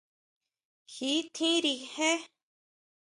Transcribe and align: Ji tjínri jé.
Ji 0.93 1.11
tjínri 1.35 1.73
jé. 1.93 2.11